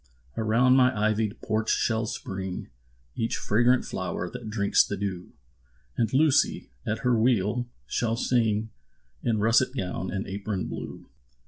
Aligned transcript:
Around 0.35 0.75
my 0.77 0.97
ivy'd 0.99 1.39
porch 1.41 1.69
shall 1.69 2.07
spring 2.07 2.69
Each 3.15 3.37
fragrant 3.37 3.85
flower 3.85 4.31
that 4.31 4.49
drinks 4.49 4.83
the 4.83 4.97
dew; 4.97 5.33
And 5.95 6.11
Lucy, 6.11 6.71
at 6.87 7.01
her 7.05 7.15
wheel, 7.15 7.67
shall 7.85 8.15
sing 8.15 8.71
In 9.21 9.37
russet 9.37 9.75
gown 9.77 10.09
and 10.09 10.25
apron 10.25 10.65
blue. 10.65 11.07